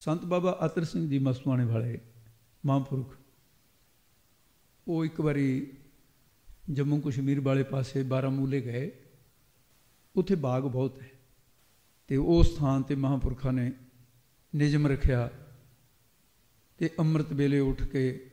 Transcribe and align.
ਸੰਤ 0.00 0.24
ਬਾਬਾ 0.24 0.56
ਅਤਰ 0.64 0.84
ਸਿੰਘ 0.84 1.08
ਜੀ 1.08 1.18
ਮਸਤਵਾਣੇ 1.18 1.64
ਵਾਲੇ 1.64 1.98
ਮਹਾਂਪੁਰਖ, 2.66 3.16
ਉਹ 4.88 5.04
ਇੱਕ 5.04 5.20
ਵਾਰੀ 5.20 5.72
ਜੰਮੂ 6.70 7.00
ਕਸ਼ਮੀਰ 7.00 7.40
ਵਾਲੇ 7.40 7.62
ਪਾਸੇ 7.62 8.02
ਬਾਰਾਮੂਲੇ 8.02 8.60
ਗਏ। 8.60 8.90
ਉੱਥੇ 10.16 10.34
ਬਾਗ 10.34 10.62
ਬਹੁਤ 10.62 11.00
ਹੈ 11.02 11.10
ਤੇ 12.08 12.16
ਉਸ 12.16 12.56
ਥਾਂ 12.56 12.80
ਤੇ 12.80 12.94
ਮਹਾਂਪੁਰਖਾਂ 12.94 13.52
ਨੇ 13.52 13.72
ਨਿਯਮ 14.54 14.86
ਰੱਖਿਆ 14.86 15.28
ਤੇ 16.78 16.90
ਅੰਮ੍ਰਿਤ 16.98 17.32
ਵੇਲੇ 17.32 17.58
ਉੱਠ 17.58 17.82
ਕੇ 17.82 18.30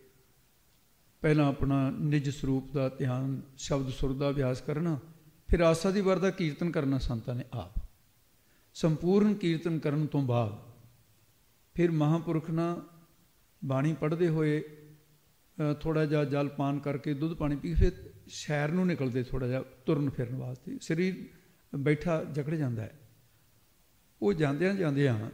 ਪਹਿਲਾਂ 1.22 1.48
ਆਪਣਾ 1.48 1.90
ਨਿਜ 1.90 2.30
ਸਰੂਪ 2.30 2.72
ਦਾ 2.74 2.88
ਧਿਆਨ, 2.90 3.42
ਸ਼ਬਦ 3.58 3.90
ਸੁਰ 3.90 4.14
ਦਾ 4.14 4.30
ਅਭਿਆਸ 4.30 4.62
ਕਰਨਾ, 4.62 4.98
ਫਿਰ 5.48 5.62
ਆਸਾ 5.62 5.92
ਦੀ 5.92 6.02
ਵਰ 6.02 6.20
ਦਾ 6.20 6.30
ਕੀਰਤਨ 6.30 6.72
ਕਰਨਾ 6.72 6.98
ਸੰਤਾਂ 7.00 7.36
ਨੇ 7.36 7.44
ਆਪ। 7.54 7.80
ਸੰਪੂਰਨ 8.74 9.34
ਕੀਰਤਨ 9.34 9.80
ਕਰਨ 9.80 10.06
ਤੋਂ 10.06 10.22
ਬਾਅਦ 10.22 10.67
ਫਿਰ 11.78 11.92
ਮਹਾਪੁਰਖ 11.92 12.50
ਨਾ 12.52 12.84
ਬਾਣੀ 13.66 13.94
ਪੜ੍ਹਦੇ 13.94 14.28
ਹੋਏ 14.28 14.64
ਥੋੜਾ 15.82 16.06
ਜਿਹਾ 16.06 16.24
ਜਲ 16.24 16.50
ਪਾਨ 16.50 16.80
ਕਰਕੇ 16.80 17.14
ਦੁੱਧ 17.14 17.34
ਪਾਣੀ 17.34 17.56
ਪੀ 17.56 17.74
ਫਿਰ 17.74 17.92
ਸ਼ਹਿਰ 18.28 18.72
ਨੂੰ 18.72 18.88
ਨਿਕਲਦੇ 18.88 19.24
ਥੋੜਾ 19.24 19.48
ਜਿਹਾ 19.48 19.62
ਤੁਰਨ 19.62 20.10
ਫਿਰਨ 20.10 20.36
ਵਾਸਤੇ। 20.36 20.78
ਸਰੀਰ 20.82 21.26
ਬੈਠਾ 21.76 22.24
ਜਕੜ 22.24 22.56
ਜਾਂਦਾ 22.56 22.82
ਹੈ। 22.82 23.00
ਉਹ 24.22 24.34
ਜਾਂਦਿਆਂ 24.34 24.74
ਜਾਂਦਿਆਂ 24.74 25.30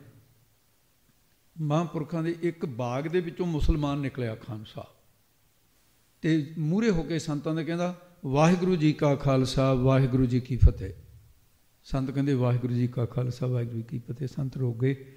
ਮਹਾਂਪੁਰਖਾਂ 1.62 2.24
ਦੇ 2.24 2.36
ਇੱਕ 2.42 2.66
ਬਾਗ 2.66 3.04
ਦੇ 3.04 3.20
ਵਿੱਚੋਂ 3.20 3.46
ਮੁਸਲਮਾਨ 3.46 4.00
ਨਿਕਲਿਆ 4.00 4.36
ਖਾਨ 4.36 4.64
ਸਾਹਿਬ। 4.64 4.96
ਤੇ 6.22 6.54
ਮੂਰੇ 6.58 6.90
ਹੋ 6.90 7.04
ਕੇ 7.04 7.20
ਸੰਤਾਂ 7.20 7.56
ਦੇ 7.56 7.64
ਕਹਿੰਦਾ, 7.64 8.02
ਵਾਹਿਗੁਰੂ 8.26 8.76
ਜੀ 8.76 8.94
ਕਾ 8.94 9.16
ਖਾਲਸਾ, 9.16 9.74
ਵਾਹਿਗੁਰੂ 9.74 10.26
ਜੀ 10.26 10.40
ਕੀ 10.40 10.58
ਫਤਿਹ। 10.58 10.94
ਸੰਤ 11.84 12.12
ਕਹਿੰਦੇ, 12.12 12.34
ਵਾਹਿਗੁਰੂ 12.34 12.74
ਜੀ 12.74 12.88
ਕਾ 12.88 13.06
ਖਾਲਸਾ, 13.06 13.48
ਵਾਹਿਗੁਰੂ 13.48 13.78
ਜੀ 13.78 13.84
ਕੀ 13.84 14.00
ਫਤਿਹ। 14.00 14.28
ਸੰਤ 14.28 14.58
ਰੋਕ 14.58 14.80
ਗਏ। 14.80 15.16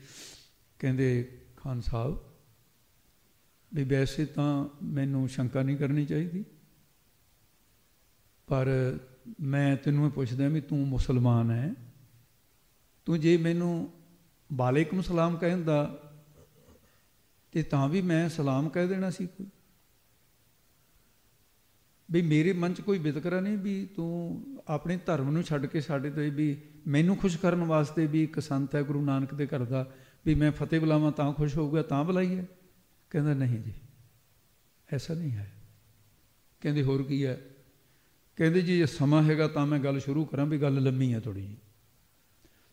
ਕਹਿੰਦੇ 0.81 1.39
ਖਾਨ 1.57 1.81
ਸਾਹਿਬ, 1.81 2.19
ਵੀ 3.73 3.85
ਵੈਸੇ 3.85 4.25
ਤਾਂ 4.27 4.69
ਮੈਨੂੰ 4.83 5.29
ਸ਼ੰਕਾ 5.29 5.63
ਨਹੀਂ 5.63 5.77
ਕਰਨੀ 5.77 6.07
ਚਾਹੀਦੀ, 6.07 6.45
ਪਰ 8.49 8.69
ਮੈਂ 9.41 9.77
ਤੈਨੂੰ 9.77 10.11
ਪੁੱਛਦਾ 10.11 10.49
ਵੀ 10.49 10.61
ਤੂੰ 10.61 10.87
ਮੁਸਲਮਾਨ 10.89 11.51
ਹੈ, 11.51 11.75
ਤੂੰ 13.07 13.21
ਜੇ 13.21 13.37
ਮੈਨੂੰ 13.37 13.91
ਵਾਲੇਕਮ 14.51 15.01
ਸਲਾਮ 15.01 15.37
ਕਹਿੰਦਾ 15.37 15.99
ਤੇ 17.53 17.63
ਤਾਂ 17.63 17.89
ਵੀ 17.89 18.03
ਮੈਂ 18.03 18.29
ਸਲਾਮ 18.29 18.69
ਕਹਿ 18.69 18.89
ਦੇਣਾ 18.89 19.11
ਸੀ 19.11 19.27
ਕੋਈ? 19.27 19.47
ਵੀ 22.09 22.23
ਮੇਰੇ 22.23 22.53
ਮਨ 22.53 22.75
'ਚ 22.75 22.81
ਕੋਈ 22.81 22.99
ਵਿਤਕਰਾ 22.99 23.41
ਨਹੀਂ 23.41 23.59
ਵੀ 23.59 23.87
ਤੂੰ 23.87 24.63
ਆਪਣੇ 24.69 24.97
ਧਰਮ 24.97 25.31
ਨੂੰ 25.31 25.43
ਛੱਡ 25.43 25.67
ਕੇ 25.67 25.81
ਸਾਡੇ 25.81 26.11
ਤੇ 26.11 26.29
ਵੀ 26.31 26.57
ਮੈਨੂੰ 26.87 27.17
ਖੁਸ਼ 27.17 27.39
ਕਰਨ 27.39 27.65
ਵਾਸਤੇ 27.65 28.07
ਵੀ 28.07 28.23
ਇੱਕ 28.23 28.39
ਸੰਤ 28.41 28.75
ਹੈ 28.75 28.83
ਗੁਰੂ 28.83 29.05
ਨਾਨਕ 29.05 29.35
ਦੇ 29.35 29.47
ਘਰ 29.47 29.65
ਦਾ 29.65 29.85
ਵੀ 30.27 30.35
ਮੈਂ 30.35 30.53
ਫਤਿਹ 30.53 30.81
ਬੁਲਾਵਾਂ 30.81 31.13
ਤਾਂ 31.13 31.33
ਖੁਸ਼ 31.33 31.57
ਹੋਊਗਾ, 31.57 31.83
ਤਾਂ 31.83 32.05
ਬੁਲਾਈਏ 32.05 32.45
ਕਹਿੰਦਾ, 33.11 33.35
ਨਹੀਂ 33.35 33.59
ਜੀ, 33.59 33.73
ਐਸਾ 34.93 35.15
ਨਹੀਂ 35.15 35.31
ਹੈ। 35.31 35.53
ਕਹਿੰਦੇ, 36.61 36.83
ਹੋਰ 36.83 37.03
ਕੀ 37.03 37.27
ਹੈ? 37.27 37.41
ਕਹਿੰਦੇ, 38.37 38.63
ਜੀ 38.63 38.77
ਜੇ 38.79 38.87
ਸਮਾਂ 38.87 39.23
ਹੈਗਾ 39.23 39.49
ਤਾਂ 39.49 39.67
ਮੈਂ 39.67 39.79
ਗੱਲ 39.79 40.01
ਸ਼ੁਰੂ 40.01 40.25
ਕਰਾਂ 40.25 40.47
ਵੀ 40.47 40.59
ਗੱਲ 40.59 40.83
ਲੰਮੀ 40.83 41.15
ਹੈ 41.15 41.21
ਥੋੜੀ 41.21 41.47
ਜੀ 41.47 41.57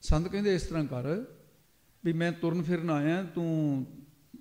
ਸੰਤ 0.01 0.27
ਕਹਿੰਦੇ, 0.27 0.55
ਇਸ 0.55 0.61
ਤਰ੍ਹਾਂ 0.61 0.85
ਕਰ 0.85 1.03
ਵੀ 2.05 2.13
ਮੈਂ 2.13 2.31
ਤੁਰਨ 2.31 2.63
ਫਿਰਨ 2.63 2.89
ਆਇਆ, 2.89 3.23
ਤੂੰ 3.23 3.85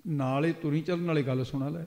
ਨਾਲੇ 0.07 0.53
ਤੁਰੀ 0.53 0.81
ਚੱਲਣ 0.81 1.05
ਵਾਲੀ 1.05 1.23
ਗੱਲ 1.23 1.43
ਸੁਣਾ 1.45 1.69
ਲੈ। 1.69 1.85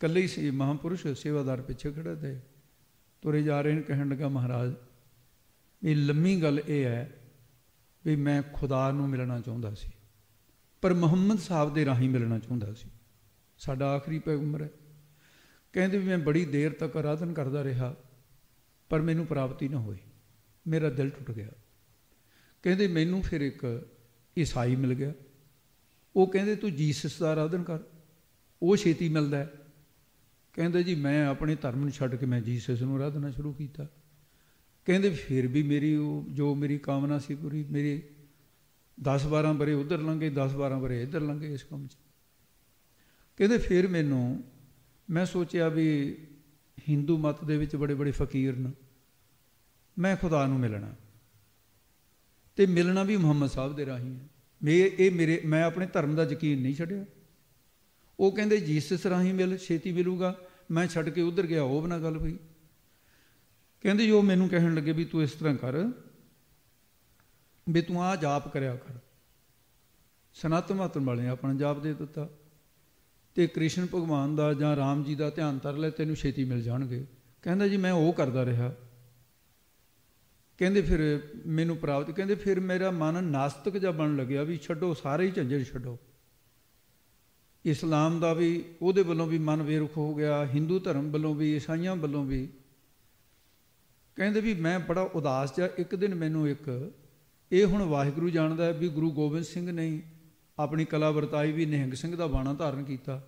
ਕੱਲੇ 0.00 0.20
ਹੀ 0.20 0.28
ਸੀ 0.28 0.50
ਮਹਾਪੁਰਸ਼, 0.50 1.06
ਸੇਵਾਦਾਰ 1.06 1.60
ਪਿੱਛੇ 1.62 1.92
ਖੜਾ 1.92 2.14
ਤੇ 2.14 2.40
ਤੁਰੇ 3.22 3.42
ਜਾ 3.42 3.60
ਰਹੇ 3.60 3.72
ਨੇ, 3.72 3.82
ਕਹਿਣ 3.82 4.08
ਲੱਗਾ, 4.08 4.28
ਮਹਾਰਾਜ, 4.28 4.74
ਇਹ 5.82 5.96
ਲੰਮੀ 5.96 6.42
ਗੱਲ 6.42 6.60
ਇਹ 6.66 6.84
ਹੈ 6.84 7.25
ਵੀ 8.06 8.16
ਮੈਂ 8.16 8.42
ਖੁਦਾ 8.52 8.90
ਨੂੰ 8.90 9.08
ਮਿਲਣਾ 9.08 9.40
ਚਾਹੁੰਦਾ 9.40 9.74
ਸੀ। 9.74 9.90
ਪਰ 10.82 10.94
ਮੁਹੰਮਦ 10.94 11.38
ਸਾਹਿਬ 11.38 11.74
ਦੇ 11.74 11.84
ਰਾਹੀਂ 11.84 12.10
ਮਿਲਣਾ 12.10 12.38
ਚਾਹੁੰਦਾ 12.38 12.72
ਸੀ। 12.74 12.90
ਸਾਡਾ 13.58 13.86
ਆਖਰੀ 13.86 14.18
ਪੈਗੰਬਰ 14.18 14.62
ਹੈ। 14.62 14.70
ਕਹਿੰਦੇ 15.72 15.98
ਵੀ 15.98 16.04
ਮੈਂ 16.04 16.18
ਬੜੀ 16.18 16.44
ਦੇਰ 16.44 16.72
ਤੱਕ 16.72 16.96
ਆਰਾਧਨ 16.96 17.32
ਕਰਦਾ 17.32 17.64
ਰਿਹਾ, 17.64 17.96
ਪਰ 18.88 19.02
ਮੈਨੂੰ 19.02 19.26
ਪ੍ਰਾਪਤੀ 19.26 19.68
ਨਾ 19.68 19.80
ਹੋਈ। 19.80 19.96
ਮੇਰਾ 20.66 20.90
ਦਿਲ 20.90 21.10
ਟੁੱਟ 21.10 21.30
ਗਿਆ। 21.30 21.48
ਕਹਿੰਦੇ 22.62 22.88
ਮੈਨੂੰ 22.88 23.22
ਫਿਰ 23.22 23.40
ਇੱਕ 23.40 23.88
ਈਸਾਈ 24.38 24.76
ਮਿਲ 24.76 24.94
ਗਿਆ। 24.94 25.12
ਉਹ 26.16 26.26
ਕਹਿੰਦੇ, 26.26 26.56
ਤੂੰ 26.56 26.74
ਜੀਸਸ 26.74 27.18
ਦਾ 27.18 27.32
ਆਰਾਧਨ 27.32 27.62
ਕਰ। 27.62 27.78
ਉਹ 28.62 28.76
ਛੇਤੀ 28.76 29.08
ਮਿਲਦਾ 29.08 29.38
ਹੈ। 29.38 29.50
ਕਹਿੰਦੇ, 30.52 30.82
ਜੀ, 30.82 30.94
ਮੈਂ 30.94 31.26
ਆਪਣੇ 31.26 31.54
ਧਰਮ 31.54 31.80
ਨੂੰ 31.80 31.90
ਛੱਡ 31.90 32.14
ਕੇ 32.14 32.26
ਮੈਂ 32.26 32.40
ਜੀਸਸ 32.40 32.82
ਨੂੰ 32.82 32.96
ਆਰਾਧਨਾ 32.96 33.30
ਸ਼ੁਰੂ 33.30 33.52
ਕੀਤਾ। 33.52 33.86
ਕਹਿੰਦੇ 34.86 35.10
ਫਿਰ 35.10 35.46
ਵੀ 35.46 35.62
ਮੇਰੀ 35.62 35.96
ਉਹ 35.96 36.26
ਜੋ 36.30 36.54
ਮੇਰੀ 36.54 36.78
ਕਾਮਨਾ 36.78 37.18
ਸੀ 37.18 37.34
ਪੂਰੀ, 37.34 37.64
ਮੇਰੀ 37.64 38.02
10 39.02 39.26
12 39.26 39.52
ਬਰੇ 39.52 39.72
ਉਧਰ 39.72 39.98
ਲੰਗੇ 39.98 40.30
10 40.30 40.54
12 40.54 40.78
ਬਰੇ 40.78 41.02
ਇੱਧਰ 41.02 41.20
ਲੰਗੇ 41.20 41.54
ਇਸ 41.54 41.62
ਕੰਮ 41.62 41.86
'ਚ। 41.86 41.96
ਕਹਿੰਦੇ 43.36 43.58
ਫਿਰ 43.58 43.88
ਮੈਨੂੰ, 43.88 44.44
ਮੈਂ 45.10 45.26
ਸੋਚਿਆ 45.26 45.68
ਵੀ 45.68 46.16
ਹਿੰਦੂ 46.88 47.18
ਮਤ 47.18 47.44
ਦੇ 47.44 47.56
ਵਿੱਚ 47.56 47.76
ਬੜੇ 47.76 47.94
ਬੜੇ 47.94 48.10
ਫਕੀਰ 48.10 48.56
ਨੇ, 48.56 48.70
ਮੈਂ 49.98 50.16
ਖੁਦਾ 50.16 50.46
ਨੂੰ 50.46 50.60
ਮਿਲਣਾ। 50.60 50.94
ਤੇ 52.56 52.66
ਮਿਲਣਾ 52.66 53.02
ਵੀ 53.02 53.16
ਮੁਹੰਮਦ 53.16 53.48
ਸਾਹਿਬ 53.48 53.76
ਦੇ 53.76 53.86
ਰਾਹੀਂ 53.86 54.14
ਹੈ। 54.14 54.28
ਮੈਂ 54.62 54.74
ਇਹ 54.74 55.10
ਮੇਰੇ, 55.10 55.42
ਮੈਂ 55.44 55.64
ਆਪਣੇ 55.64 55.86
ਧਰਮ 55.86 56.14
ਦਾ 56.14 56.22
ਯਕੀਨ 56.22 56.62
ਨਹੀਂ 56.62 56.74
ਛੱਡਿਆ। 56.74 57.04
ਉਹ 58.20 58.32
ਕਹਿੰਦੇ 58.32 58.60
ਜੀਸਸ 58.60 59.06
ਰਾਹੀਂ 59.06 59.34
ਮਿਲ, 59.34 59.56
ਛੇਤੀ 59.56 59.92
ਮਿਲੂਗਾ, 59.92 60.38
ਮੈਂ 60.70 60.86
ਛੱਡ 60.86 61.08
ਕੇ 61.08 61.20
ਉਧਰ 61.20 61.46
ਗਿਆ, 61.46 61.62
ਉਹ 61.62 61.82
ਬਣਾ 61.82 61.98
ਗੱਲ 61.98 62.18
ਪਈ 62.18 62.36
ਕਹਿੰਦੇ 63.80 64.06
ਜੋ 64.06 64.22
ਮੈਨੂੰ 64.22 64.48
ਕਹਿਣ 64.48 64.74
ਲੱਗੇ 64.74 64.92
ਵੀ 64.92 65.04
ਤੂੰ 65.04 65.22
ਇਸ 65.22 65.30
ਤਰ੍ਹਾਂ 65.30 65.54
ਕਰ, 65.54 65.72
ਵੀ 67.68 67.82
ਤੂੰ 67.82 68.04
ਆ 68.04 68.16
ਜਾਪ 68.16 68.52
ਕਰਿਆ 68.52 68.76
ਕਰ। 68.76 68.94
ਸਨਾਤਨ 70.34 70.74
ਮਾਤਨ 70.74 71.04
ਵਾਲੇ 71.04 71.28
ਆਪਣਾ 71.28 71.54
ਜਾਪ 71.54 71.80
ਦੇ 71.80 71.94
ਦਿੱਤਾ। 71.94 72.28
ਤੇ 73.34 73.46
ਕ੍ਰਿਸ਼ਨ 73.46 73.86
ਭਗਵਾਨ 73.86 74.36
ਦਾ 74.36 74.54
ਜਾਂ 74.54 74.76
ਰਾਮ 74.76 75.04
ਜੀ 75.04 75.14
ਦਾ 75.14 75.30
ਧਿਆਨ 75.30 75.58
ਤਰ 75.58 75.72
ਲੈ, 75.72 75.90
ਤੈਨੂੰ 75.90 76.16
ਛੇਤੀ 76.16 76.44
ਮਿਲ 76.44 76.62
ਜਾਣਗੇ। 76.62 77.06
ਕਹਿੰਦਾ 77.42 77.68
ਜੀ, 77.68 77.76
ਮੈਂ 77.76 77.92
ਉਹ 77.92 78.12
ਕਰਦਾ 78.12 78.44
ਰਿਹਾ। 78.44 78.74
ਕਹਿੰਦੇ 80.58 80.82
ਫਿਰ 80.82 81.22
ਮੈਨੂੰ 81.46 81.76
ਪ੍ਰਾਪਤ, 81.76 82.10
ਕਹਿੰਦੇ 82.10 82.34
ਫਿਰ 82.34 82.60
ਮੇਰਾ 82.60 82.90
ਮਨ 82.90 83.24
ਨਾਸਤਿਕ 83.24 83.78
ਜਿਹਾ 83.78 83.90
ਬਣ 83.90 84.16
ਲੱਗਿਆ 84.16 84.42
ਵੀ 84.42 84.56
ਛੱਡੋ, 84.56 84.94
ਸਾਰੇ 84.94 85.26
ਹੀ 85.26 85.30
ਝੰਜਟ 85.30 85.66
ਛੱਡੋ। 85.66 85.98
ਇਸਲਾਮ 87.64 88.20
ਦਾ 88.20 88.32
ਵੀ 88.32 88.64
ਉਹਦੇ 88.82 89.02
ਵੱਲੋਂ 89.02 89.26
ਵੀ 89.26 89.38
ਮਨ 89.38 89.62
ਵੇਰੁਖ 89.62 89.96
ਹੋ 89.96 90.14
ਗਿਆ, 90.14 90.46
ਹਿੰਦੂ 90.46 90.78
ਧਰਮ 90.78 91.10
ਵੱਲੋਂ 91.10 91.34
ਵੀ, 91.34 91.56
ਈਸਾਈਆਂ 91.56 91.96
ਵੱਲੋਂ 91.96 92.24
ਵੀ। 92.24 92.48
ਕਹਿੰਦੇ 94.16 94.40
ਵੀ 94.40 94.54
ਮੈਂ 94.54 94.78
ਬੜਾ 94.78 95.00
ਉਦਾਸ 95.00 95.56
ਜਿਹਾ, 95.56 95.68
ਇੱਕ 95.78 95.94
ਦਿਨ 95.94 96.14
ਮੈਨੂੰ 96.14 96.48
ਇੱਕ, 96.48 96.92
ਇਹ 97.52 97.64
ਹੁਣ 97.64 97.82
ਵਾਹਿਗੁਰੂ 97.82 98.30
ਜਾਣਦਾ 98.30 98.70
ਵੀ 98.70 98.88
ਗੁਰੂ 98.88 99.10
ਗੋਬਿੰਦ 99.10 99.44
ਸਿੰਘ 99.44 99.72
ਨੇ 99.72 100.02
ਆਪਣੀ 100.58 100.84
ਕਲਾ 100.84 101.10
ਵਰਤਾਈ 101.10 101.52
ਵੀ 101.52 101.66
ਨਿਹੰਗ 101.66 101.92
ਸਿੰਘ 101.92 102.16
ਦਾ 102.16 102.26
ਬਾਣਾ 102.26 102.52
ਧਾਰਨ 102.52 102.84
ਕੀਤਾ। 102.84 103.22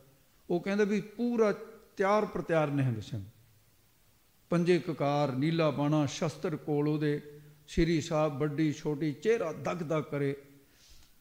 ਉਹ 0.50 0.60
ਕਹਿੰਦਾ 0.60 0.84
ਵੀ 0.84 1.00
ਪੂਰਾ 1.00 1.53
ਤਿਆਰ 1.97 2.27
ਪ੍ਰਤਿਆਰ 2.27 2.69
ਨਿਹੰਗ 2.69 3.00
ਸਿੰਘ। 3.00 3.25
ਪੰਜੇ 4.50 4.78
ਕਕਾਰ, 4.78 5.32
ਨੀਲਾ 5.32 5.71
ਬਾਣਾ, 5.71 6.06
ਸ਼ਸਤਰ 6.06 6.56
ਕੋਲ 6.56 6.88
ਉਹਦੇ, 6.88 7.22
ਸ਼੍ਰੀ 7.69 8.00
ਸਾਹਿਬ 8.00 8.38
ਵੱਡੀ 8.38 8.72
ਛੋਟੀ, 8.72 9.12
ਚਿਹਰਾ 9.12 9.53
ਦਗ 9.53 9.77
ਦਗ 9.77 10.03
ਕਰੇ। 10.03 10.37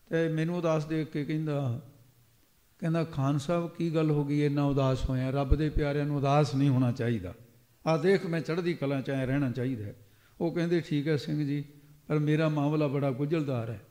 ਤੇ 0.10 0.28
ਮੈਨੂੰ 0.28 0.58
ਉਦਾਸ 0.58 0.86
ਦੇਖ 0.86 1.08
ਕੇ 1.08 1.26
ਕਹਿੰਦਾ 1.26 1.82
ਕਹਿੰਦਾ, 2.80 3.04
ਖਾਨ 3.04 3.38
ਸਾਹਿਬ, 3.38 3.70
ਕੀ 3.70 3.96
ਗੱਲ 3.96 4.12
ਹੋ 4.12 4.26
ਗਈ? 4.26 4.46
ਇੰਨਾ 4.46 4.66
ਉਦਾਸ 4.66 5.10
ਹੋਇਆ, 5.10 5.30
ਰੱਬ 5.30 5.56
ਦੇ 5.56 5.70
ਪਿਆਰਿਆਂ 5.70 6.06
ਨੂੰ 6.06 6.18
ਉਦਾਸ 6.18 6.56
ਨਹੀਂ 6.56 6.70
ਹੋਣਾ 6.70 6.92
ਚਾਹੀਦਾ। 6.92 7.34
ਆ 7.88 7.98
ਦੇਖ 7.98 8.26
ਮੈਂ 8.26 8.42
ਚੜ੍ਹਦੀ 8.42 8.74
ਕਲਾ 8.74 9.02
ਚ 9.02 9.10
ਰਹਿਣਾ 9.10 9.52
ਚਾਹੀਦਾ 9.52 9.94
ਉਹ 10.42 10.56
ਕਹਿੰਦੇ, 10.56 10.82
ਠੀਕ 10.82 11.08
ਹੈ 11.08 11.18
ਸਿੰਘ 11.18 11.48
ਜੀ, 11.48 11.66
ਪਰ 12.08 12.20
ਮੇਰਾ 12.20 12.50
ਮਾਮਲਾ 12.50 12.88
ਬੜਾ 12.88 13.12
ਗੁੰਝਲਦਾਰ 13.12 13.70
ਹੈ। 13.70 13.82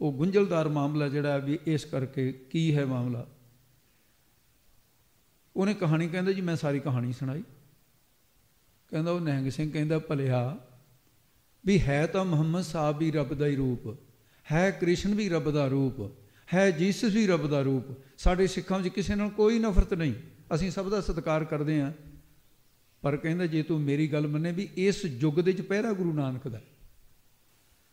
ਉਹ 0.00 0.12
ਗੁੰਝਲਦਾਰ 0.12 0.68
ਮਾਮਲਾ 0.68 1.08
ਜਿਹੜਾ 1.08 1.36
ਵੀ 1.36 1.58
ਇਸ 1.66 1.84
ਕਰਕੇ 1.84 2.32
ਕੀ 2.32 2.76
ਹੈ 2.76 2.86
ਮਾਮਲਾ? 2.86 3.26
ਉਹਨੇ 5.56 5.74
ਕਹਾਣੀ 5.74 6.08
ਕਹਿੰਦਾ, 6.08 6.32
ਜੀ, 6.32 6.40
ਮੈਂ 6.40 6.56
ਸਾਰੀ 6.56 6.80
ਕਹਾਣੀ 6.80 7.12
ਸੁਣਾਈ। 7.12 7.42
ਕਹਿੰਦਾ, 8.88 9.10
ਉਹ 9.10 9.20
ਨਹਿੰਗ 9.20 9.50
ਸਿੰਘ 9.50 9.72
ਕਹਿੰਦਾ, 9.72 9.98
ਭਲਿਆ, 9.98 10.58
ਵੀ 11.66 11.80
ਹੈ 11.80 12.06
ਤਾਂ 12.06 12.24
ਮੁਹੰਮਦ 12.24 12.62
ਸਾਹਿਬ 12.62 12.98
ਵੀ 12.98 13.10
ਰੱਬ 13.10 13.34
ਦਾ 13.34 13.46
ਹੀ 13.46 13.56
ਰੂਪ, 13.56 13.98
ਹੈ 14.52 14.70
ਕ੍ਰਿਸ਼ਨ 14.70 15.14
ਵੀ 15.14 15.28
ਰੱਬ 15.28 15.50
ਦਾ 15.50 15.66
ਰੂਪ, 15.66 16.16
ਹੈ 16.54 16.70
ਜੀਸਸ 16.70 17.14
ਵੀ 17.14 17.26
ਰੱਬ 17.26 17.46
ਦਾ 17.46 17.62
ਰੂਪ। 17.62 17.84
ਸਾਡੇ 18.18 18.46
ਸਿੱਖਾਂ 18.46 18.78
ਵਿੱਚ 18.78 18.94
ਕਿਸੇ 18.94 19.14
ਨਾਲ 19.14 19.28
ਕੋਈ 19.28 19.58
ਨਫ਼ਰਤ 19.58 19.94
ਨਹੀਂ। 19.94 20.14
ਅਸੀਂ 20.54 20.70
ਸਭ 20.70 20.88
ਦਾ 20.88 21.00
ਸਤਿਕਾਰ 21.00 21.44
ਕਰਦੇ 21.44 21.80
ਹਾਂ। 21.80 21.92
ਪਰ 23.02 23.16
ਕਹਿੰਦਾ 23.16 23.46
ਜੇ 23.46 23.62
ਤੂੰ 23.62 23.80
ਮੇਰੀ 23.80 24.08
ਗੱਲ 24.08 24.26
ਮੰਨੇ 24.26 24.52
ਵੀ 24.52 24.68
ਇਸ 24.76 25.04
ਯੁੱਗ 25.04 25.34
ਦੇ 25.34 25.42
ਵਿੱਚ 25.42 25.60
ਪਹਿਰਾ 25.60 25.92
ਗੁਰੂ 25.92 26.12
ਨਾਨਕ 26.12 26.48
ਦਾ 26.48 26.60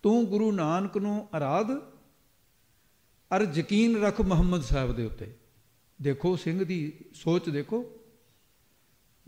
ਤੂੰ 0.04 0.26
ਗੁਰੂ 0.26 0.52
ਨਾਨਕ 0.52 0.98
ਨੂੰ 0.98 1.28
ਅਰਾਧ 1.38 1.68
ਅਰ 3.36 3.48
ਯਕੀਨ 3.56 4.02
ਰੱਖ 4.02 4.22
ਮੁਹੰਮਦ 4.22 4.62
ਸਾਹਿਬ 4.62 4.96
ਦੇ 4.96 5.06
ਉੱਤੇ। 5.06 5.34
ਦੇਖੋ 6.02 6.36
ਸਿੰਘ 6.36 6.66
ਦੀ 6.66 7.00
ਸੋਚ 7.14 7.50
ਦੇਖੋ। 7.50 7.86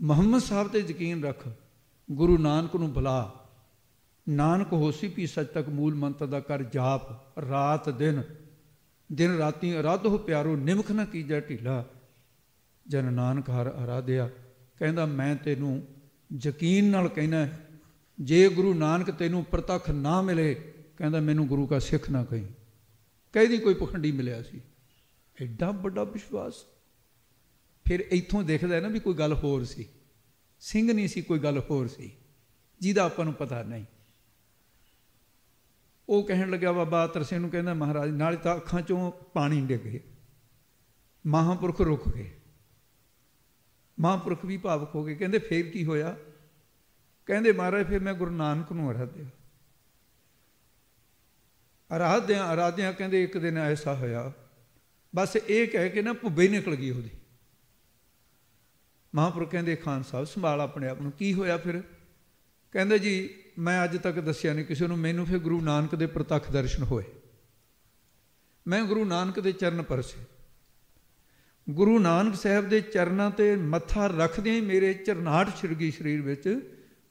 ਮੁਹੰਮਦ 0.02 0.40
ਸਾਹਿਬ 0.40 0.68
ਤੇ 0.68 0.78
ਯਕੀਨ 0.78 1.24
ਰੱਖ, 1.24 1.48
ਗੁਰੂ 2.10 2.38
ਨਾਨਕ 2.38 2.76
ਨੂੰ 2.76 2.92
ਬੁਲਾ। 2.92 3.48
ਨਾਨਕ 4.28 4.72
ਹੋਸੀ 4.72 5.08
ਪੀ 5.08 5.26
ਸੱਚ 5.26 5.48
ਤੱਕ 5.48 5.68
ਮੂਲ 5.68 5.94
ਮੰਤਰ 5.94 6.26
ਦਾ 6.26 6.40
ਕਰ 6.40 6.62
ਜਾਪ, 6.62 7.38
ਰਾਤ 7.40 7.88
ਦਿਨ 7.88 8.22
ਦਿਨ 9.12 9.30
ਰਾਤੀ 9.30 9.80
ਅਰਾਧ 9.80 10.06
ਹੋ 10.06 10.18
ਪਿਆਰੋ 10.18 10.56
ਨਿਮਖ 10.56 10.90
ਨਾ 10.90 11.04
ਕੀਜੈ 11.04 11.40
ਢੀਲਾ। 11.40 11.84
ਜਨ 12.88 13.12
ਨਾਨਕ 13.12 13.50
ਹਰ 13.50 13.84
ਅਰਾਧਿਆ 13.84 14.30
ਕਹਿੰਦਾ, 14.80 15.06
ਮੈਂ 15.06 15.36
ਤੈਨੂੰ 15.36 15.86
ਯਕੀਨ 16.42 16.84
ਨਾਲ 16.84 17.08
ਕਹਿਣਾ 17.08 17.48
ਜੇ 18.20 18.48
ਗੁਰੂ 18.48 18.74
ਨਾਨਕ 18.74 19.10
ਤੈਨੂੰ 19.10 19.44
ਪ੍ਰਤੱਖ 19.44 19.90
ਨਾ 19.90 20.22
ਮਿਲੇ, 20.22 20.54
ਕਹਿੰਦਾ, 20.96 21.20
ਮੈਨੂੰ 21.20 21.46
ਗੁਰੂ 21.46 21.66
ਦਾ 21.66 21.78
ਸਿੱਖ 21.78 22.10
ਨਾ 22.10 22.24
ਕਹੀਂ। 22.24 22.46
ਕਹਿੰਦੀ 23.32 23.58
ਕੋਈ 23.58 23.74
ਪਖੰਡੀ 23.74 24.12
ਮਿਲਿਆ 24.12 24.42
ਸੀ। 24.42 24.60
ਐਡਾ 25.42 25.70
ਵੱਡਾ 25.70 26.04
ਵਿਸ਼ਵਾਸ। 26.04 26.54
ਫਿਰ 27.84 28.00
ਇੱਥੋਂ 28.00 28.42
ਦਿਖਦਾ 28.42 28.80
ਨਾ 28.80 28.88
ਵੀ 28.88 29.00
ਕੋਈ 29.00 29.14
ਗੱਲ 29.14 29.34
ਹੋਰ 29.34 29.64
ਸੀ। 29.64 29.88
ਸਿੰਘ 30.60 30.92
ਨਹੀਂ 30.92 31.08
ਸੀ, 31.08 31.22
ਕੋਈ 31.22 31.38
ਗੱਲ 31.38 31.62
ਹੋਰ 31.70 31.88
ਸੀ। 31.88 32.12
ਜਿਹਦਾ 32.80 33.02
ਆਪਾਂ 33.02 33.24
ਨੂੰ 33.24 33.34
ਪਤਾ 33.34 33.62
ਨਹੀਂ। 33.62 33.84
ਉਹ 36.08 36.22
ਕਹਿਣ 36.22 36.50
ਲੱਗਾ 36.50 36.72
ਬਾਬਾ 36.72 37.06
ਤਰਸੇ 37.06 37.38
ਨੂੰ 37.38 37.50
ਕਹਿੰਦਾ, 37.50 37.74
ਮਹਾਰਾਜ, 37.74 38.10
ਨਾਲ 38.10 38.36
ਤਾਂ 38.36 38.56
ਅੱਖਾਂ 38.56 38.82
ਚੋਂ 38.82 39.10
ਪਾਣੀ 39.10 39.66
ਡਿੱਗ 39.66 39.80
ਗਿਆ। 39.80 40.00
ਮਹਾਪੁਰਖ 41.26 41.80
ਰੁਕ 41.80 42.14
ਗਏ। 42.14 42.39
ਮਹਾਪੁਰਖ 44.00 44.44
ਵੀ 44.44 44.56
ਭਾਵਕ 44.56 44.94
ਹੋ 44.94 45.04
ਗਏ। 45.04 45.14
ਕਹਿੰਦੇ, 45.14 45.38
ਫੇਰ 45.38 45.70
ਕੀ 45.70 45.84
ਹੋਇਆ? 45.84 46.16
ਕਹਿੰਦੇ, 47.26 47.52
ਮਹਾਰਾਜ, 47.52 47.86
ਫਿਰ 47.86 48.00
ਮੈਂ 48.00 48.14
ਗੁਰੂ 48.14 48.30
ਨਾਨਕ 48.30 48.72
ਨੂੰ 48.72 48.90
ਅਰਾਧਿਆ। 48.90 49.26
ਅਰਾਧਿਆ 51.96 52.54
ਅਰਾਧਿਆ 52.54 52.92
ਕਹਿੰਦੇ, 52.92 53.24
ਇੱਕ 53.24 53.38
ਦਿਨ 53.38 53.58
ਐਸਾ 53.58 53.94
ਹੋਇਆ। 53.94 54.32
ਬਸ 55.14 55.36
ਇਹ 55.48 55.68
ਕਹਿ 55.68 55.90
ਕੇ 55.90 56.02
ਨਾ 56.02 56.12
ਭੁੱਬੇ 56.12 56.48
ਨਿਕਲ 56.48 56.74
ਗਈ 56.74 56.90
ਉਹਦੀ। 56.90 57.10
ਮਹਾਪੁਰਖ 59.14 59.50
ਕਹਿੰਦੇ, 59.50 59.76
ਖਾਨ 59.76 60.02
ਸਾਹਿਬ, 60.02 60.26
ਸੰਭਾਲ 60.26 60.60
ਆਪਣੇ 60.60 60.88
ਆਪ 60.88 61.00
ਨੂੰ। 61.00 61.12
ਕੀ 61.12 61.34
ਹੋਇਆ 61.34 61.56
ਫਿਰ? 61.56 61.82
ਕਹਿੰਦੇ, 62.72 62.98
ਜੀ, 62.98 63.34
ਮੈਂ 63.58 63.84
ਅੱਜ 63.84 63.96
ਤੱਕ 63.96 64.20
ਦੱਸਿਆ 64.20 64.54
ਨਹੀਂ 64.54 64.64
ਕਿਸੇ 64.64 64.86
ਨੂੰ। 64.86 64.98
ਮੈਨੂੰ 64.98 65.26
ਫਿਰ 65.26 65.38
ਗੁਰੂ 65.38 65.60
ਨਾਨਕ 65.60 65.94
ਦੇ 65.94 66.06
ਪ੍ਰਤੱਖ 66.06 66.50
ਦਰਸ਼ਨ 66.50 66.82
ਹੋਏ। 66.82 67.04
ਮੈਂ 68.68 68.82
ਗੁਰੂ 68.82 69.04
ਨਾਨਕ 69.04 69.40
ਦੇ 69.40 69.52
ਚਰਨ 69.52 69.82
ਪਰਸੇ। 69.82 70.39
ਗੁਰੂ 71.70 71.98
ਨਾਨਕ 71.98 72.34
ਸਾਹਿਬ 72.34 72.68
ਦੇ 72.68 72.80
ਚਰਨਾਂ 72.80 73.30
ਤੇ 73.30 73.56
ਮੱਥਾ 73.56 74.06
ਰੱਖਦਿਆਂ 74.06 74.56
ਹੀ 74.56 74.60
ਮੇਰੇ 74.60 74.94
ਚਰਨਾਟ 74.94 75.56
ਛਿੜਗੀ 75.56 75.90
ਸਰੀਰ 75.90 76.22
ਵਿੱਚ 76.22 76.60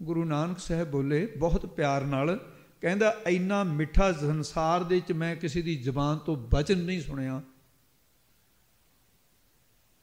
ਗੁਰੂ 0.03 0.23
ਨਾਨਕ 0.25 0.59
ਸਾਹਿਬ 0.59 0.91
ਬੋਲੇ, 0.91 1.25
ਬਹੁਤ 1.25 1.65
ਪਿਆਰ 1.65 2.05
ਨਾਲ, 2.05 2.53
ਕਹਿੰਦਾ, 2.81 3.21
ਇੰਨਾ 3.27 3.63
ਮਿੱਠਾ 3.63 4.11
ਸੰਸਾਰ 4.11 4.83
ਦੇ 4.83 4.95
ਵਿੱਚ 4.95 5.11
ਮੈਂ 5.11 5.35
ਕਿਸੇ 5.35 5.61
ਦੀ 5.61 5.75
ਜ਼ੁਬਾਨ 5.75 6.17
ਤੋਂ 6.17 6.35
ਬਚਨ 6.35 6.77
ਨਹੀਂ 6.77 7.01
ਸੁਣਿਆ। 7.01 7.41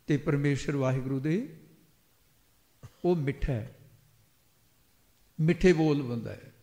ਤੇ 0.07 0.17
ਪਰਮੇਸ਼ਰ 0.17 0.77
ਵਾਹਿਗੁਰੂ 0.77 1.21
ਦੇ, 1.21 1.57
ਉਹ 3.05 3.17
ਮਿੱਠਾ 3.17 3.53
ਹੈ। 3.53 3.77
ਮਿੱਠੇ 5.41 5.73
ਬੋਲ 5.73 6.03
ਬੰਦਾ 6.03 6.33
ਹੈ। 6.33 6.55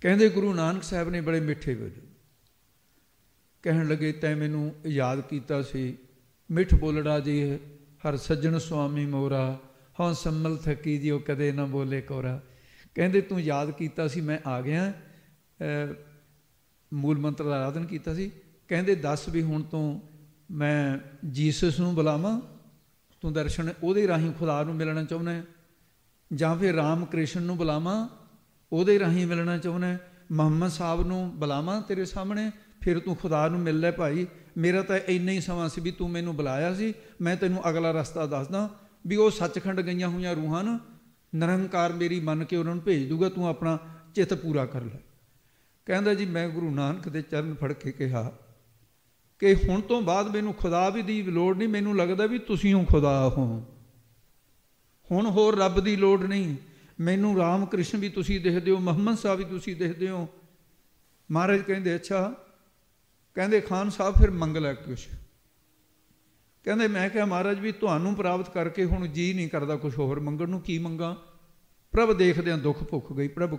ਕਹਿੰਦੇ, 0.00 0.28
ਗੁਰੂ 0.28 0.54
ਨਾਨਕ 0.54 0.82
ਸਾਹਿਬ 0.82 1.10
ਨੇ 1.10 1.20
ਬੜੇ 1.20 1.40
ਮਿੱਠੇ 1.40 1.74
ਬੋਲੇ। 1.74 2.06
ਕਹਿਣ 3.62 3.88
ਲੱਗੇ, 3.88 4.12
ਤੈ 4.12 4.34
ਮੈਨੂੰ 4.34 4.74
ਯਾਦ 4.86 5.20
ਕੀਤਾ 5.20 5.62
ਸੀ 5.62 5.98
ਮਿੱਠ 6.50 6.74
ਬੋਲੜਾ 6.74 7.20
ਜੀ, 7.20 7.58
ਹਰ 7.98 8.16
ਸੱਜਣ 8.16 8.58
ਸੁਆਮੀ 8.58 9.06
ਮੋਰਾ 9.06 9.58
ਹਾਂ 10.00 10.14
ਸੰਮਲ 10.14 10.56
ਥਕੀ 10.56 10.98
ਜੀ 10.98 11.10
ਉਹ 11.10 11.20
ਕਦੇ 11.20 11.52
ਨਾ 11.52 11.64
ਬੋਲੇ 11.64 12.00
ਕੋਰਾ। 12.00 12.40
ਕਹਿੰਦੇ 12.94 13.20
ਤੂੰ 13.20 13.40
ਯਾਦ 13.40 13.70
ਕੀਤਾ 13.70 14.08
ਸੀ, 14.08 14.20
ਮੈਂ 14.20 14.38
ਆ 14.46 14.60
ਗਿਆ। 14.60 14.92
ਮੂਲ 16.92 17.18
ਮੰਤਰ 17.18 17.44
ਦਾ 17.44 17.56
ਆਰਾਧਨ 17.56 17.86
ਕੀਤਾ 17.86 18.14
ਸੀ। 18.14 18.30
ਕਹਿੰਦੇ 18.68 18.94
ਦੱਸ 18.94 19.28
ਵੀ 19.28 19.42
ਹੁਣ 19.42 19.62
ਤੋਂ, 19.62 20.00
ਮੈਂ 20.50 20.98
ਜੀਸਸ 21.28 21.80
ਨੂੰ 21.80 21.94
ਬੁਲਾਵਾਂ। 21.94 22.40
ਤੂੰ 23.20 23.32
ਦਰਸ਼ਨ 23.32 23.72
ਉਹਦੇ 23.82 24.08
ਰਾਹੀਂ 24.08 24.32
ਖੁਦਾ 24.32 24.62
ਨੂੰ 24.62 24.74
ਮਿਲਣਾ 24.74 25.04
ਚਾਹੁੰਦਾ 25.04 25.32
ਹੈ। 25.32 25.44
ਜਾਂ 26.34 26.56
ਫਿਰ 26.56 26.74
ਰਾਮ 26.74 27.04
ਕ੍ਰਿਸ਼ਨ 27.04 27.42
ਨੂੰ 27.42 27.56
ਬੁਲਾਵਾਂ, 27.56 28.08
ਉਹਦੇ 28.72 28.98
ਰਾਹੀਂ 28.98 29.26
ਮਿਲਣਾ 29.26 29.58
ਚਾਹੁੰਦਾ 29.58 29.96
ਮੁਹੰਮਦ 30.32 30.70
ਸਾਹਿਬ 30.70 31.06
ਨੂੰ 31.06 31.32
ਬੁਲਾਵਾਂ 31.38 31.82
ਤੇਰੇ 31.82 32.04
ਸਾਹਮਣੇ, 32.04 32.50
ਫਿਰ 32.80 32.98
ਤੂੰ 32.98 33.16
ਖੁਦਾ 33.16 33.48
ਨੂੰ 33.48 33.60
ਮਿਲ 33.60 33.80
ਲੈ 33.80 33.90
ਭਾਈ। 33.90 34.26
ਮੇਰਾ 34.60 34.82
ਤਾਂ 34.82 34.98
ਇੰਨਾ 35.08 35.32
ਹੀ 35.32 35.40
ਸਮਾਂ 35.40 35.68
ਸੀ 35.68 35.80
ਵੀ 35.80 35.90
ਤੂੰ 35.90 36.10
ਮੈਨੂੰ 36.10 36.36
ਬੁਲਾਇਆ 36.36 36.74
ਸੀ, 36.74 36.94
ਮੈਂ 37.20 37.36
ਤੈਨੂੰ 37.36 37.68
ਅਗਲਾ 37.68 37.90
ਰਸਤਾ 37.90 38.26
ਦੱਸਦਾ 38.26 38.68
ਵੀ 39.06 39.16
ਉਹ 39.16 39.30
ਸੱਚਖੰਡ 39.30 39.80
ਗਈਆਂ 39.80 40.08
ਹੋਈਆਂ 40.08 40.34
ਰੂਹਾਂ 40.34 40.64
ਨੂੰ, 40.64 40.80
ਨਿਰੰਕਾਰ 41.34 41.92
ਮੇਰੀ 41.92 42.20
ਮੰਨ 42.20 42.44
ਕੇ 42.44 42.56
ਉਹਨਾਂ 42.56 42.74
ਨੂੰ 42.74 42.84
ਭੇਜ 42.84 43.08
ਦੂਗਾ, 43.08 43.28
ਤੂੰ 43.28 43.48
ਆਪਣਾ 43.48 43.78
ਚਿੱਤ 44.14 44.34
ਪੂਰਾ 44.34 44.66
ਕਰ 44.66 44.82
ਲੈ। 44.82 45.00
ਕਹਿੰਦਾ 45.86 46.14
ਜੀ, 46.14 46.26
ਮੈਂ 46.26 46.48
ਗੁਰੂ 46.48 46.70
ਨਾਨਕ 46.70 47.08
ਦੇ 47.08 47.22
ਚਰਨ 47.22 47.54
ਫੜ 47.54 47.72
ਕੇ 47.72 47.92
ਕਿਹਾ 47.92 48.32
ਕਿ 49.38 49.54
ਹੁਣ 49.54 49.80
ਤੋਂ 49.80 50.02
ਬਾਅਦ 50.02 50.28
ਮੈਨੂੰ 50.28 50.54
ਖੁਦਾ 50.54 50.88
ਵੀ 50.88 51.02
ਦੀ 51.02 51.22
ਲੋੜ 51.22 51.56
ਨਹੀਂ, 51.56 51.68
ਮੈਨੂੰ 51.68 51.96
ਲੱਗਦਾ 51.96 52.26
ਵੀ 52.26 52.38
ਤੁਸੀਂ 52.38 52.74
ਹੋ 52.74 52.84
ਖੁਦਾ 52.84 53.28
ਹੋ। 53.28 53.64
ਹੁਣ 55.10 55.26
ਹੋਰ 55.26 55.58
ਰੱਬ 55.58 55.80
ਦੀ 55.80 55.96
ਲੋੜ 55.96 56.24
ਨਹੀਂ, 56.24 56.56
ਮੈਨੂੰ 57.00 57.36
ਰਾਮ 57.36 57.66
ਕ੍ਰਿਸ਼ਨ 57.66 57.98
ਵੀ 57.98 58.08
ਤੁਸੀਂ 58.08 58.40
ਦੇਖਦੇ 58.40 58.70
ਹੋ, 58.70 58.78
ਮੁਹੰਮਦ 58.78 59.18
ਸਾਹਿਬ 59.18 59.38
ਵੀ 59.38 59.44
ਤੁਸੀਂ 59.44 59.76
ਦੇਖਦੇ 59.76 60.10
ਹੋ। 60.10 60.28
ਮਹਾਰਾਜ 61.30 61.60
ਕਹਿੰਦੇ, 61.60 61.94
ਅੱਛਾ 61.94 62.34
ਕਹਿੰਦੇ, 63.34 63.60
ਖਾਨ 63.60 63.90
ਸਾਹਿਬ 63.90 64.14
ਫਿਰ 64.14 64.30
ਮੰਗ 64.30 64.56
ਲੈ 64.56 64.74
ਕੁਛ। 64.74 65.08
ਕਹਿੰਦੇ, 66.64 66.88
ਮੈਂ 66.88 67.10
ਕਿਹਾ, 67.10 67.24
ਮਹਾਰਾਜ 67.24 67.58
ਵੀ 67.58 67.72
ਤੁਹਾਨੂੰ 67.72 68.14
ਪ੍ਰਾਪਤ 68.14 68.54
ਕਰਕੇ 68.54 68.84
ਹੁਣ 68.84 69.06
ਜੀ 69.06 69.32
ਨਹੀਂ 69.32 69.48
ਕਰਦਾ 69.48 69.76
ਕੁਝ 69.76 69.98
ਹੋਰ 69.98 70.20
ਮੰਗਣ 70.20 70.48
ਨੂੰ, 70.48 70.60
ਕੀ 70.60 70.78
ਮੰਗਾ? 70.78 71.16
ਪ੍ਰਭ 71.92 72.12
ਦੇਖਦਿਆਂ 72.12 72.58
ਦੁੱਖ 72.58 72.84
ਭੁੱਖ 72.84 73.12
ਗਈ, 73.12 73.28
ਪ੍ਰਭ 73.28 73.58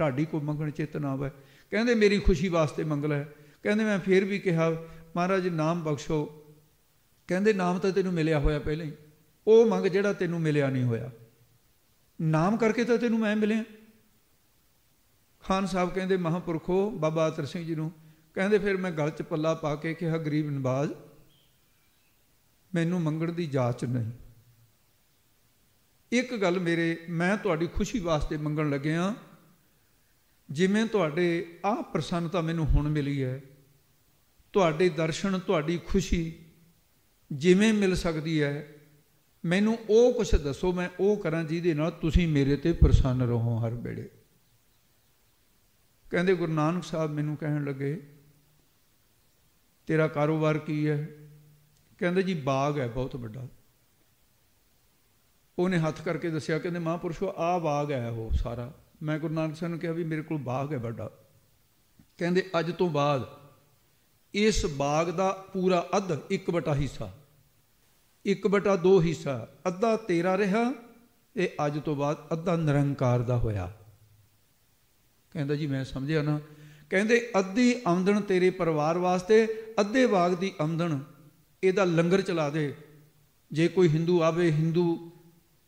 ਢਾਡੀ 0.00 0.24
ਕੋ 0.24 0.40
ਮੰਗਣ 0.40 0.70
ਚਿਤ 0.70 0.96
ਨਾ 0.96 1.12
ਆਵੇ। 1.12 1.30
ਕਹਿੰਦੇ, 1.70 1.94
ਮੇਰੀ 1.94 2.18
ਖੁਸ਼ੀ 2.18 2.48
ਵਾਸਤੇ 2.48 2.84
ਮੰਗ 2.84 3.04
ਲੈ। 3.04 3.24
ਕਹਿੰਦੇ, 3.62 3.84
ਮੈਂ 3.84 3.98
ਫੇਰ 3.98 4.24
ਵੀ 4.24 4.38
ਕਿਹਾ, 4.38 4.70
ਮਹਾਰਾਜ, 5.16 5.48
ਨਾਮ 5.48 5.82
ਬਖਸ਼ੋ। 5.82 6.24
ਕਹਿੰਦੇ, 7.28 7.52
ਨਾਮ 7.52 7.78
ਤਾਂ 7.78 7.90
ਤੈਨੂੰ 7.90 8.12
ਮਿਲਿਆ 8.12 8.38
ਹੋਇਆ 8.38 8.58
ਪਹਿਲਾਂ 8.58 8.86
ਹੀ। 8.86 8.92
ਉਹ 9.46 9.66
ਮੰਗ 9.66 9.86
ਜਿਹੜਾ 9.86 10.12
ਤੈਨੂੰ 10.12 10.40
ਮਿਲਿਆ 10.40 10.70
ਨਹੀਂ 10.70 10.84
ਹੋਇਆ। 10.84 11.10
ਨਾਮ 12.20 12.56
ਕਰਕੇ 12.56 12.84
ਤਾਂ 12.84 12.98
ਤੈਨੂੰ 12.98 13.18
ਮੈਂ 13.18 13.36
ਮਿਲਿਆ। 13.36 13.64
ਖਾਨ 15.42 15.66
ਸਾਹਿਬ 15.66 15.90
ਕਹਿੰਦੇ, 15.90 16.16
ਮਹਾਪੁਰਖੋ, 16.16 16.90
ਬਾਬਾ 16.90 17.28
ਅਤਰ 17.28 17.44
ਸਿੰਘ 17.44 17.64
ਜੀ 17.64 17.74
ਨੂੰ 17.74 17.92
ਕਹਿੰਦੇ 18.34 18.58
ਫਿਰ 18.58 18.76
ਮੈਂ 18.76 18.90
ਗਲ 18.90 19.10
'ਚ 19.10 19.22
ਪੱਲਾ 19.22 19.54
ਪਾ 19.54 19.74
ਕੇ 19.76 19.94
ਕਿਹਾ, 19.94 20.18
ਗਰੀਬ 20.18 20.50
ਨਵਾਜ਼, 20.50 20.92
ਮੈਨੂੰ 22.74 23.00
ਮੰਗਣ 23.00 23.32
ਦੀ 23.32 23.46
ਜਾਚ 23.46 23.84
ਨਹੀਂ। 23.84 24.10
ਇੱਕ 26.12 26.34
ਗੱਲ 26.36 26.58
ਮੇਰੇ, 26.60 26.96
ਮੈਂ 27.08 27.36
ਤੁਹਾਡੀ 27.36 27.66
ਖੁਸ਼ੀ 27.66 27.98
ਵਾਸਤੇ 27.98 28.36
ਮੰਗਣ 28.36 28.70
ਲੱਗਿਆ 28.70 29.14
ਜਿਵੇਂ 30.50 30.86
ਤੁਹਾਡੇ 30.86 31.58
ਆਹ 31.64 31.82
ਪ੍ਰਸੰਨਤਾ 31.82 32.40
ਮੈਨੂੰ 32.40 32.66
ਹੁਣ 32.66 32.88
ਮਿਲੀ 32.88 33.22
ਹੈ, 33.22 33.40
ਤੁਹਾਡੇ 34.52 34.88
ਦਰਸ਼ਨ, 34.88 35.38
ਤੁਹਾਡੀ 35.38 35.78
ਖੁਸ਼ੀ 35.78 36.22
ਜਿਵੇਂ 37.32 37.72
ਮਿਲ 37.72 37.94
ਸਕਦੀ 37.94 38.42
ਹੈ, 38.42 38.66
ਮੈਨੂੰ 39.44 39.78
ਉਹ 39.90 40.12
ਕੁਝ 40.14 40.34
ਦੱਸੋ, 40.34 40.72
ਮੈਂ 40.72 40.88
ਉਹ 41.00 41.16
ਕਰਾਂ 41.16 41.44
ਜਿਹਦੇ 41.44 41.74
ਨਾਲ 41.74 41.90
ਤੁਸੀਂ 41.90 42.28
ਮੇਰੇ 42.28 42.56
ਤੇ 42.56 42.72
ਪ੍ਰਸੰਨ 42.72 43.22
ਰਹੋ 43.22 43.58
ਹਰ 43.58 43.74
ਵੇਲੇ। 43.74 44.08
ਕਹਿੰਦੇ 46.10 46.34
ਗੁਰੂ 46.34 46.52
ਨਾਨਕ 46.52 46.84
ਸਾਹਿਬ 46.84 47.10
ਮੈਨੂੰ 47.10 47.36
ਕਹਿਣ 47.36 47.64
ਲੱਗੇ 47.64 48.13
ਤੇਰਾ 49.86 50.08
ਕਾਰੋਬਾਰ 50.08 50.58
ਕੀ 50.58 50.88
ਹੈ? 50.88 51.08
ਕਹਿੰਦੇ 51.98 52.22
ਜੀ, 52.22 52.34
ਬਾਗ 52.34 52.78
ਹੈ, 52.78 52.88
ਬਹੁਤ 52.88 53.16
ਵੱਡਾ। 53.16 53.46
ਉਹਨੇ 55.58 55.78
ਹੱਥ 55.78 56.00
ਕਰਕੇ 56.02 56.30
ਦੱਸਿਆ, 56.30 56.58
ਕਹਿੰਦੇ 56.58 56.78
ਮਹਾਂਪੁਰਸ਼ੋ, 56.78 57.34
ਆ 57.36 57.58
ਬਾਗ 57.58 57.92
ਹੈ 57.92 58.08
ਉਹ 58.10 58.30
ਸਾਰਾ। 58.32 58.72
ਮੈਂ 59.02 59.18
ਗੁਰੂ 59.18 59.34
ਨਾਨਕ 59.34 59.56
ਸਾਹਿਬ 59.56 59.70
ਨੂੰ 59.70 59.80
ਕਿਹਾ 59.80 59.92
ਵੀ 59.92 60.04
ਮੇਰੇ 60.04 60.22
ਕੋਲ 60.22 60.38
ਬਾਗ 60.38 60.72
ਹੈ 60.72 60.78
ਵੱਡਾ। 60.78 61.10
ਕਹਿੰਦੇ, 62.18 62.50
ਅੱਜ 62.58 62.72
ਤੋਂ 62.72 62.90
ਬਾਅਦ 62.90 63.28
ਇਸ 64.34 64.66
ਬਾਗ 64.66 65.10
ਦਾ 65.10 65.32
ਪੂਰਾ 65.52 65.86
ਅੱਧ 65.96 66.12
ਇੱਕ 66.30 66.50
ਬਟਾ 66.50 66.74
ਹਿੱਸਾ, 66.74 67.12
ਇੱਕ 68.24 68.46
ਬਟਾ 68.46 68.76
ਦੋ 68.76 69.02
ਹਿੱਸਾ, 69.02 69.48
ਅੱਧਾ 69.68 69.96
ਤੇਰਾ 69.96 70.36
ਰਿਹਾ 70.36 70.72
ਇਹ 71.36 71.48
ਅੱਜ 71.66 71.78
ਤੋਂ 71.80 71.96
ਬਾਅਦ 71.96 72.16
ਅੱਧਾ 72.32 72.56
ਨਿਰੰਕਾਰ 72.56 73.22
ਦਾ 73.22 73.36
ਹੋਇਆ। 73.38 73.72
ਕਹਿੰਦਾ 75.32 75.54
ਜੀ, 75.54 75.66
ਮੈਂ 75.66 75.84
ਸਮਝਿਆ 75.84 76.22
ਨਾ 76.22 76.40
ਕਹਿੰਦੇ, 76.90 77.30
ਅੱਧੀ 77.38 77.74
ਆਮਦਨ 77.86 78.20
ਤੇਰੇ 78.20 78.50
ਪਰਿਵਾਰ 78.50 78.98
ਵਾਸਤੇ, 78.98 79.48
ਅੱਧੇ 79.80 80.06
ਬਾਗ 80.06 80.34
ਦੀ 80.34 80.52
ਆਮਦਨ 80.60 81.00
ਇਹਦਾ 81.64 81.84
ਲੰਗਰ 81.84 82.20
ਚਲਾ 82.20 82.50
ਦੇ। 82.50 82.74
ਜੇ 83.52 83.68
ਕੋਈ 83.68 83.88
ਹਿੰਦੂ 83.88 84.22
ਆਵੇ, 84.22 84.50
ਹਿੰਦੂ 84.50 85.10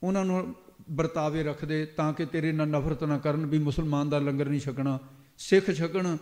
ਉਹਨਾਂ 0.02 0.24
ਨੂੰ 0.24 0.54
ਵਰਤਾਵੇ 0.90 1.42
ਰੱਖਦੇ 1.42 1.86
ਤਾਂ 1.86 2.12
ਕਿ 2.12 2.26
ਤੇਰੇ 2.26 2.52
ਨਾਲ 2.52 2.68
ਨਫ਼ਰਤ 2.68 3.04
ਨਾ 3.04 3.18
ਕਰਨ 3.18 3.46
ਵੀ 3.46 3.58
ਮੁਸਲਮਾਨ 3.58 4.08
ਦਾ 4.08 4.18
ਲੰਗਰ 4.18 4.48
ਨਹੀਂ 4.48 4.60
ਛਕਣਾ। 4.60 4.98
ਸਿੱਖ 5.38 5.70
ਛਕਣ, 5.70 6.16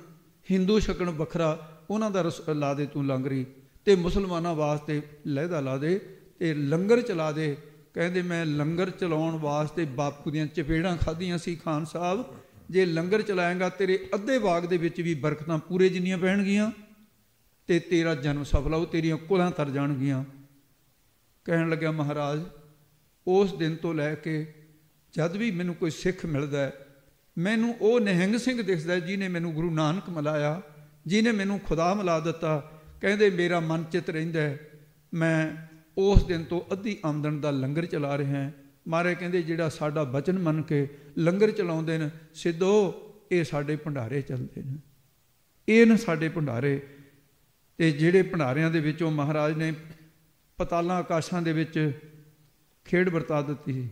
ਹਿੰਦੂ 0.50 0.80
ਛਕਣ 0.80 1.10
ਵੱਖਰਾ, 1.10 1.78
ਉਹਨਾਂ 1.90 2.10
ਦਾ 2.10 2.24
ਲਾ 2.48 2.74
ਦੇ 2.74 2.86
ਤੂੰ 2.86 3.06
ਲੰਗਰੀ 3.06 3.46
ਤੇ 3.84 3.96
ਮੁਸਲਮਾਨਾਂ 3.96 4.54
ਵਾਸਤੇ 4.54 5.02
ਲਹਿਦਾ 5.26 5.60
ਲਾ 5.60 5.76
ਦੇ 5.76 5.98
ਤੇ 6.38 6.54
ਲੰਗਰ 6.54 7.00
ਚਲਾ 7.00 7.32
ਦੇ। 7.32 7.56
ਕਹਿੰਦੇ, 7.94 8.22
ਮੈਂ 8.22 8.46
ਲੰਗਰ 8.46 8.90
ਚਲਾਉਣ 8.90 9.38
ਵਾਸਤੇ 9.38 9.84
ਬਾਪੂ 9.84 10.30
ਦੀਆਂ 10.30 10.46
ਚਪੇੜਾਂ 10.46 10.96
ਖਾਧੀਆਂ 10.96 11.38
ਸੀ, 11.38 11.56
ਖਾਨ 11.56 11.84
ਸਾਹਿਬ। 11.84 12.24
ਜੇ 12.70 12.86
ਲੰਗਰ 12.86 13.22
ਚਲਾਏਗਾ, 13.22 13.68
ਤੇਰੇ 13.68 14.08
ਅੱਧੇ 14.14 14.38
ਬਾਗ 14.38 14.66
ਦੇ 14.66 14.76
ਵਿੱਚ 14.76 15.00
ਵੀ 15.00 15.14
ਬਰਕਤਾਂ 15.14 15.58
ਪੂਰੇ 15.58 15.88
ਜਿੰਨੀਆਂ 15.88 16.18
ਪੈਣਗੀਆਂ 16.18 16.70
ਤੇ 17.66 17.78
ਤੇਰਾ 17.80 18.14
ਜਨਮ 18.14 18.44
ਸਫਲ 18.44 18.74
ਹੋ 18.74 18.84
ਤੇਰੀਆਂ 18.84 19.16
ਕੁਲਾਂ 19.16 19.50
ਤਰ 19.50 19.70
ਜਾਣਗੀਆਂ। 19.70 20.24
ਕਹਿਣ 21.44 21.68
ਲੱਗਿਆ, 21.70 21.90
ਮਹਾਰਾਜ, 21.90 22.40
ਉਸ 23.26 23.54
ਦਿਨ 23.54 23.76
ਤੋਂ 23.76 23.94
ਲੈ 23.94 24.14
ਕੇ 24.14 24.54
ਜਦ 25.12 25.36
ਵੀ 25.36 25.50
ਮੈਨੂੰ 25.50 25.74
ਕੋਈ 25.74 25.90
ਸਿੱਖ 25.90 26.26
ਮਿਲਦਾ 26.26 26.72
ਮੈਨੂੰ 27.38 27.76
ਉਹ 27.80 28.00
ਨਿਹੰਗ 28.00 28.36
ਸਿੰਘ 28.36 28.62
ਦਿਖਦਾ 28.62 28.98
ਜਿਹਨੇ 28.98 29.28
ਮੈਨੂੰ 29.28 29.54
ਗੁਰੂ 29.54 29.70
ਨਾਨਕ 29.70 30.10
ਮਿਲਾਇਆ, 30.10 30.62
ਜਿਹਨੇ 31.06 31.32
ਮੈਨੂੰ 31.32 31.60
ਖੁਦਾ 31.60 31.94
ਮਿਲਾ 31.94 32.20
ਦਿੱਤਾ। 32.20 32.80
ਕਹਿੰਦੇ, 33.00 33.30
ਮੇਰਾ 33.30 33.60
ਮਨ 33.60 33.84
ਚਿਤ 33.84 34.10
ਰਹਿੰਦਾ 34.10 34.56
ਮੈਂ 35.14 35.66
ਉਸ 35.98 36.24
ਦਿਨ 36.24 36.44
ਤੋਂ 36.44 36.60
ਅੱਧੀ 36.72 36.98
ਆਮਦਨ 37.04 37.40
ਦਾ 37.40 37.50
ਲੰਗਰ 37.50 37.84
ਚਲਾ 37.84 38.18
ਰਿਹਾ 38.18 38.42
ਹਾਂ। 38.42 38.50
ਮਾਰੇ 38.88 39.14
ਕਹਿੰਦੇ, 39.14 39.42
ਜਿਹੜਾ 39.42 39.68
ਸਾਡਾ 39.68 40.04
ਬਚਨ 40.04 40.38
ਮੰਨ 40.38 40.62
ਕੇ 40.62 40.88
ਲੰਗਰ 41.18 41.50
ਚਲਾਉਂਦੇ 41.50 41.98
ਨੇ, 41.98 42.10
ਸਿੱਧੋ 42.34 42.94
ਇਹ 43.32 43.44
ਸਾਡੇ 43.44 43.76
ਭੰਡਾਰੇ 43.76 44.22
ਚੱਲਦੇ 44.22 44.62
ਨੇ। 44.62 44.78
ਇਹ 45.68 45.86
ਨੇ 45.86 45.96
ਸਾਡੇ 45.96 46.28
ਭੰਡਾਰੇ। 46.28 46.82
ਤੇ 47.78 47.90
ਜਿਹੜੇ 47.90 48.22
ਭੰਡਾਰਿਆਂ 48.22 48.70
ਦੇ 48.70 48.80
ਵਿੱਚੋਂ 48.80 49.10
ਮਹਾਰਾਜ 49.10 49.52
ਨੇ 49.52 49.72
ਪਤਾਲਾਂ 50.56 50.96
ਆਕਾਸ਼ਾਂ 50.96 51.42
ਦੇ 51.42 51.52
ਵਿੱਚ 51.52 51.92
ਖੇਡ 52.84 53.08
ਵਰਤਾ 53.08 53.42
ਦਿੱਤੀ। 53.42 53.88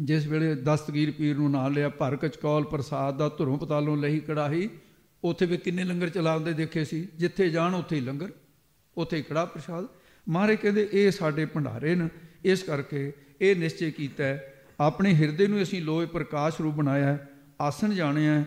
ਜਿਸ 0.00 0.26
ਵੇਲੇ 0.26 0.54
ਦਸਤਗੀਰ 0.54 1.10
ਪੀਰ 1.10 1.36
ਨੂੰ 1.36 1.50
ਨਾਲ 1.50 1.72
ਲਿਆ 1.72 1.88
ਭਰ 1.88 2.16
ਕਚਕੌਲ 2.16 2.64
ਪ੍ਰਸਾਦ 2.64 3.16
ਦਾ 3.16 3.28
ਧਰੋਂ 3.28 3.58
ਪਤਾਲੋਂ 3.58 3.96
ਲਈ 3.96 4.20
ਕੜਾਹੀ, 4.20 4.70
ਉੱਥੇ 5.24 5.46
ਵੀ 5.46 5.56
ਕਿੰਨੇ 5.56 5.84
ਲੰਗਰ 5.84 6.08
ਚਲਾਉਂਦੇ 6.08 6.52
ਦੇਖੇ 6.52 6.84
ਸੀ। 6.84 7.08
ਜਿੱਥੇ 7.16 7.50
ਜਾਣ, 7.50 7.74
ਉੱਥੇ 7.74 7.96
ਹੀ 7.96 8.00
ਲੰਗਰ, 8.00 8.32
ਉੱਥੇ 8.96 9.16
ਹੀ 9.16 9.22
ਕੜਾ 9.22 9.44
ਪ੍ਰਸ਼ਾਦ। 9.44 9.84
ਮਹਾਰਾਜ 10.28 10.56
ਕਹਿੰਦੇ, 10.56 10.88
ਇਹ 10.92 11.10
ਸਾਡੇ 11.10 11.46
ਭੰਡਾਰੇ 11.46 11.94
ਨੇ। 11.94 12.08
ਇਸ 12.44 12.62
ਕਰਕੇ 12.62 13.12
ਇਹ 13.40 13.56
ਨਿਸ਼ਚੈ 13.56 13.90
ਕੀਤਾ 13.90 14.24
ਹੈ, 14.24 14.54
ਆਪਣੇ 14.80 15.14
ਹਿਰਦੇ 15.14 15.46
ਨੂੰ 15.46 15.62
ਅਸੀਂ 15.62 15.82
ਲੋਏ 15.82 16.06
ਪ੍ਰਕਾਸ਼ 16.06 16.60
ਰੂਪ 16.60 16.74
ਬਣਾਇਆ 16.74 17.04
ਹੈ, 17.04 17.28
ਆਸਣ 17.60 17.94
ਜਾਣਿਆ 17.94 18.44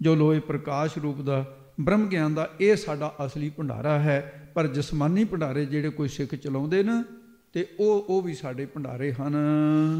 ਜੋ 0.00 0.14
ਲੋਏ 0.14 0.40
ਪ੍ਰਕਾਸ਼ 0.40 0.98
ਰੂਪ 0.98 1.20
ਦਾ 1.20 1.56
ਬ੍ਰਹਮ 1.80 2.08
ਗਿਆਨ 2.08 2.34
ਦਾ 2.34 2.50
ਇਹ 2.60 2.76
ਸਾਡਾ 2.76 3.14
ਅਸਲੀ 3.26 3.50
ਭੰਡਾਰਾ 3.50 3.98
ਹੈ, 3.98 4.50
ਪਰ 4.54 4.66
ਜਸਮਾਨੀ 4.66 5.24
ਭੰਡਾਰੇ 5.24 5.66
ਜਿਹੜੇ 5.66 5.88
ਕੋਈ 5.88 6.08
ਸਿੱਖ 6.08 6.34
ਚਲਾਉਂਦੇ 6.34 6.82
ਨੇ, 6.82 7.02
ਤੇ 7.52 7.66
ਉਹ 7.80 8.06
ਉਹ 8.08 8.22
ਵੀ 8.22 8.34
ਸਾਡੇ 8.34 8.66
ਭੰਡਾਰੇ 8.66 9.12
ਹਨ। 9.12 9.36